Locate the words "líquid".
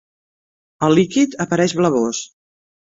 1.01-1.39